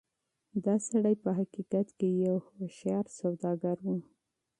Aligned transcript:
دا 0.65 0.75
سړی 0.89 1.15
په 1.23 1.29
حقيقت 1.39 1.87
کې 1.97 2.09
يو 2.25 2.35
هوښيار 2.53 3.05
سوداګر 3.19 3.77
و. 3.83 3.87